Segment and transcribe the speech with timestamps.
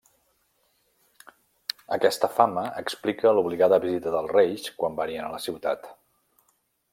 [1.97, 5.87] Aquesta fama explica l'obligada visita dels reis quan venien a la ciutat.